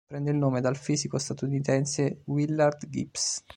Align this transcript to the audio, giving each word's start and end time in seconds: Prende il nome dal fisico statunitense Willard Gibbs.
Prende 0.07 0.31
il 0.31 0.37
nome 0.37 0.61
dal 0.61 0.77
fisico 0.77 1.19
statunitense 1.19 2.21
Willard 2.25 2.89
Gibbs. 2.89 3.43